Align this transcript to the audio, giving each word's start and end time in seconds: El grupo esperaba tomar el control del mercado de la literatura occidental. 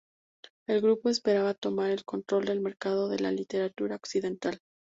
El 0.65 0.81
grupo 0.81 1.09
esperaba 1.11 1.53
tomar 1.53 1.91
el 1.91 2.03
control 2.05 2.45
del 2.45 2.59
mercado 2.59 3.07
de 3.07 3.19
la 3.19 3.31
literatura 3.31 3.97
occidental. 3.97 4.59